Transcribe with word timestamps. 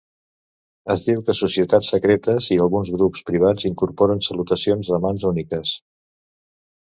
Es 0.93 1.01
diu 1.07 1.19
que 1.25 1.33
societats 1.39 1.89
secretes 1.95 2.47
i 2.55 2.55
alguns 2.63 2.89
grups 2.95 3.23
privats 3.29 3.67
incorporen 3.69 4.25
salutacions 4.29 4.89
de 4.95 5.01
mans 5.07 5.27
úniques. 5.33 5.75